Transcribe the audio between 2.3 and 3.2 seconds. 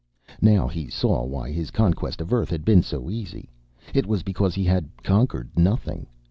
Earth had been so